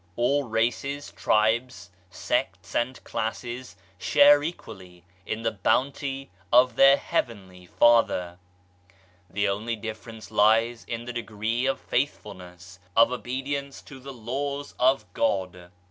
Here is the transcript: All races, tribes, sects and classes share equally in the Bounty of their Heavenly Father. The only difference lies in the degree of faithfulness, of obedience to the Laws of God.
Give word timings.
All 0.15 0.45
races, 0.49 1.11
tribes, 1.11 1.91
sects 2.09 2.73
and 2.73 3.03
classes 3.03 3.75
share 3.99 4.41
equally 4.41 5.03
in 5.27 5.43
the 5.43 5.51
Bounty 5.51 6.31
of 6.51 6.75
their 6.75 6.97
Heavenly 6.97 7.67
Father. 7.67 8.39
The 9.29 9.47
only 9.47 9.75
difference 9.75 10.31
lies 10.31 10.85
in 10.85 11.05
the 11.05 11.13
degree 11.13 11.67
of 11.67 11.79
faithfulness, 11.79 12.79
of 12.95 13.11
obedience 13.11 13.79
to 13.83 13.99
the 13.99 14.11
Laws 14.11 14.73
of 14.79 15.05
God. 15.13 15.69